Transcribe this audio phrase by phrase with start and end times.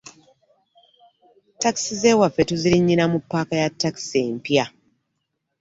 [1.61, 4.65] Taxi zewaffe tuzirinyira mu paaka ya taxi empya.